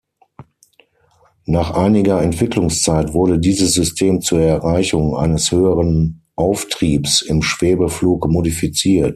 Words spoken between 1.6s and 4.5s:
einiger Entwicklungszeit wurde dieses System zur